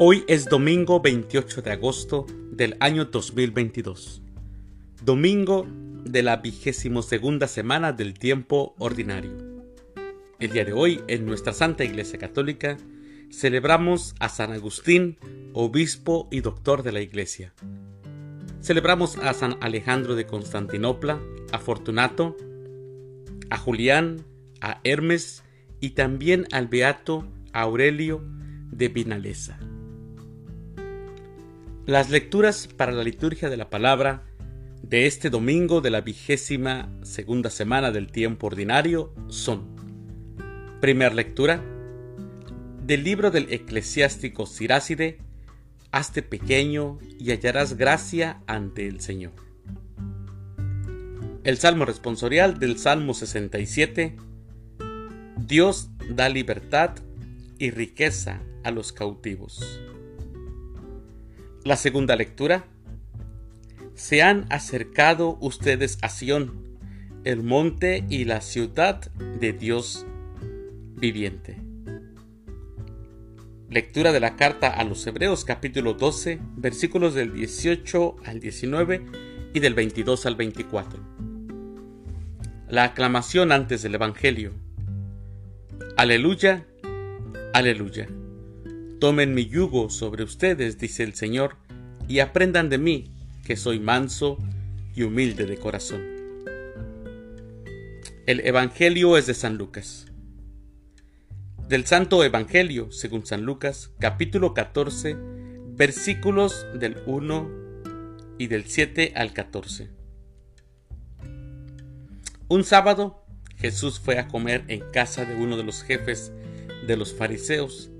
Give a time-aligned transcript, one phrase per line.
[0.00, 4.22] Hoy es domingo 28 de agosto del año 2022,
[5.02, 5.66] domingo
[6.04, 9.32] de la vigésimo segunda semana del tiempo ordinario.
[10.38, 12.76] El día de hoy, en nuestra Santa Iglesia Católica,
[13.32, 15.18] celebramos a San Agustín,
[15.52, 17.52] obispo y doctor de la Iglesia.
[18.62, 21.20] Celebramos a San Alejandro de Constantinopla,
[21.50, 22.36] a Fortunato,
[23.50, 24.24] a Julián,
[24.60, 25.42] a Hermes
[25.80, 28.22] y también al beato Aurelio
[28.70, 29.58] de Vinalesa.
[31.88, 34.22] Las lecturas para la liturgia de la palabra
[34.82, 39.74] de este domingo de la vigésima segunda semana del tiempo ordinario son
[40.82, 41.64] Primera lectura
[42.84, 45.16] del libro del eclesiástico Siráside
[45.90, 49.32] Hazte pequeño y hallarás gracia ante el Señor.
[51.42, 54.14] El Salmo responsorial del Salmo 67
[55.38, 56.96] Dios da libertad
[57.58, 59.80] y riqueza a los cautivos.
[61.68, 62.64] La segunda lectura.
[63.94, 66.64] Se han acercado ustedes a Sión,
[67.24, 70.06] el monte y la ciudad de Dios
[70.96, 71.58] viviente.
[73.68, 79.04] Lectura de la carta a los Hebreos capítulo 12 versículos del 18 al 19
[79.52, 81.00] y del 22 al 24.
[82.70, 84.54] La aclamación antes del Evangelio.
[85.98, 86.66] Aleluya,
[87.52, 88.08] aleluya.
[89.00, 91.56] Tomen mi yugo sobre ustedes, dice el Señor,
[92.08, 93.12] y aprendan de mí,
[93.44, 94.38] que soy manso
[94.96, 96.02] y humilde de corazón.
[98.26, 100.06] El Evangelio es de San Lucas.
[101.68, 105.16] Del Santo Evangelio, según San Lucas, capítulo 14,
[105.76, 107.50] versículos del 1
[108.36, 109.90] y del 7 al 14.
[112.48, 113.24] Un sábado,
[113.58, 116.32] Jesús fue a comer en casa de uno de los jefes
[116.86, 117.90] de los fariseos,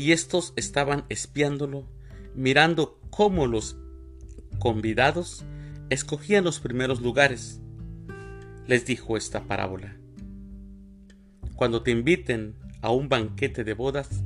[0.00, 1.86] y estos estaban espiándolo,
[2.34, 3.76] mirando cómo los
[4.58, 5.44] convidados
[5.90, 7.60] escogían los primeros lugares.
[8.66, 9.98] Les dijo esta parábola.
[11.54, 14.24] Cuando te inviten a un banquete de bodas,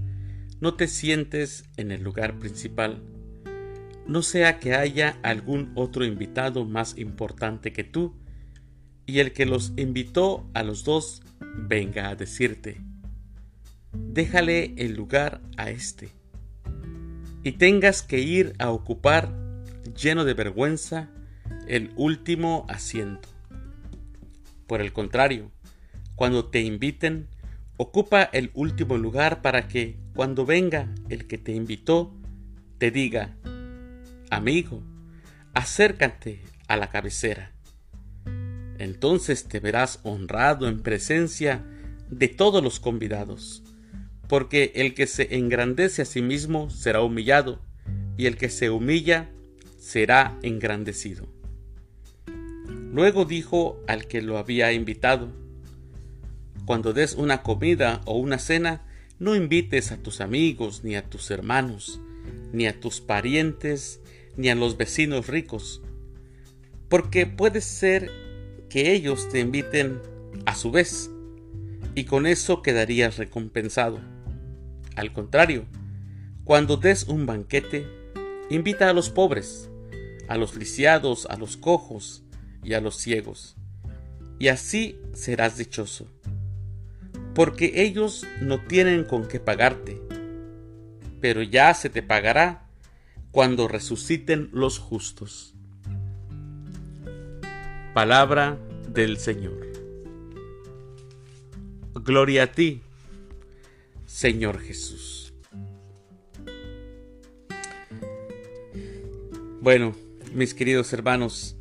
[0.60, 3.02] no te sientes en el lugar principal,
[4.06, 8.14] no sea que haya algún otro invitado más importante que tú,
[9.06, 12.80] y el que los invitó a los dos venga a decirte,
[13.94, 16.10] déjale el lugar a éste,
[17.42, 19.32] y tengas que ir a ocupar,
[19.96, 21.10] lleno de vergüenza,
[21.66, 23.28] el último asiento.
[24.66, 25.50] Por el contrario,
[26.16, 27.28] cuando te inviten,
[27.76, 32.14] ocupa el último lugar para que, cuando venga el que te invitó,
[32.78, 33.36] te diga,
[34.30, 34.82] amigo,
[35.52, 37.52] acércate a la cabecera.
[38.78, 41.64] Entonces te verás honrado en presencia
[42.10, 43.62] de todos los convidados
[44.28, 47.60] porque el que se engrandece a sí mismo será humillado,
[48.16, 49.30] y el que se humilla
[49.78, 51.26] será engrandecido.
[52.92, 55.32] Luego dijo al que lo había invitado,
[56.64, 58.86] Cuando des una comida o una cena,
[59.18, 62.00] no invites a tus amigos, ni a tus hermanos,
[62.52, 64.00] ni a tus parientes,
[64.36, 65.82] ni a los vecinos ricos,
[66.88, 68.10] porque puede ser
[68.70, 70.00] que ellos te inviten
[70.46, 71.10] a su vez,
[71.94, 74.13] y con eso quedarías recompensado.
[74.96, 75.64] Al contrario,
[76.44, 77.86] cuando des un banquete,
[78.50, 79.70] invita a los pobres,
[80.28, 82.22] a los lisiados, a los cojos
[82.62, 83.56] y a los ciegos,
[84.38, 86.06] y así serás dichoso,
[87.34, 90.00] porque ellos no tienen con qué pagarte,
[91.20, 92.68] pero ya se te pagará
[93.30, 95.54] cuando resuciten los justos.
[97.94, 99.66] Palabra del Señor.
[101.94, 102.82] Gloria a ti,
[104.14, 105.34] Señor Jesús.
[109.60, 109.92] Bueno,
[110.32, 111.56] mis queridos hermanos,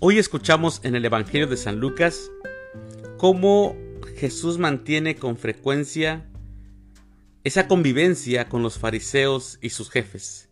[0.00, 2.28] hoy escuchamos en el Evangelio de San Lucas
[3.18, 3.76] cómo
[4.16, 6.28] Jesús mantiene con frecuencia
[7.44, 10.48] esa convivencia con los fariseos y sus jefes.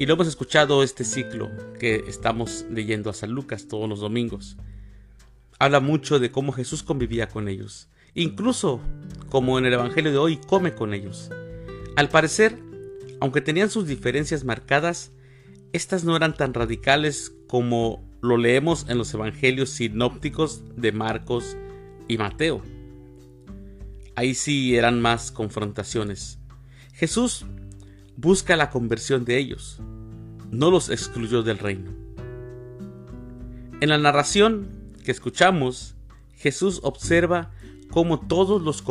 [0.00, 1.48] Y lo hemos escuchado este ciclo
[1.78, 4.56] que estamos leyendo a San Lucas todos los domingos.
[5.60, 8.80] Habla mucho de cómo Jesús convivía con ellos Incluso,
[9.28, 11.30] como en el Evangelio de hoy, come con ellos.
[11.96, 12.58] Al parecer,
[13.20, 15.12] aunque tenían sus diferencias marcadas,
[15.72, 21.56] estas no eran tan radicales como lo leemos en los Evangelios sinópticos de Marcos
[22.08, 22.62] y Mateo.
[24.16, 26.38] Ahí sí eran más confrontaciones.
[26.92, 27.46] Jesús
[28.16, 29.80] busca la conversión de ellos,
[30.50, 31.92] no los excluyó del reino.
[33.80, 35.94] En la narración que escuchamos,
[36.34, 37.52] Jesús observa
[37.90, 38.84] cómo todos los,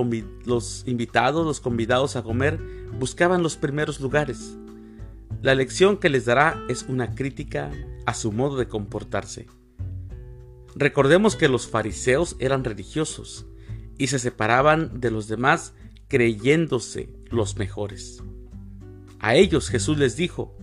[0.46, 2.60] los invitados, los convidados a comer,
[3.00, 4.58] buscaban los primeros lugares.
[5.42, 7.72] La lección que les dará es una crítica
[8.06, 9.48] a su modo de comportarse.
[10.76, 13.46] Recordemos que los fariseos eran religiosos
[13.98, 15.74] y se separaban de los demás
[16.08, 18.24] creyéndose los mejores.
[19.20, 20.58] A ellos Jesús les dijo,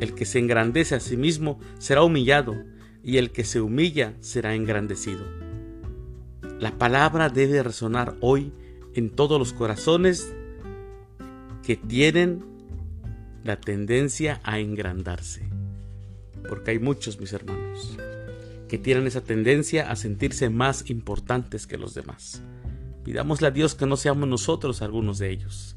[0.00, 2.54] el que se engrandece a sí mismo será humillado,
[3.02, 5.41] y el que se humilla será engrandecido.
[6.62, 8.52] La palabra debe resonar hoy
[8.94, 10.32] en todos los corazones
[11.64, 12.44] que tienen
[13.42, 15.42] la tendencia a engrandarse.
[16.48, 17.98] Porque hay muchos, mis hermanos,
[18.68, 22.44] que tienen esa tendencia a sentirse más importantes que los demás.
[23.02, 25.76] Pidámosle a Dios que no seamos nosotros algunos de ellos.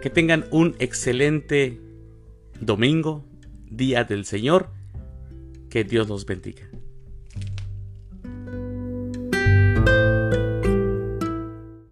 [0.00, 1.80] Que tengan un excelente
[2.60, 3.24] domingo,
[3.68, 4.68] día del Señor.
[5.70, 6.70] Que Dios los bendiga.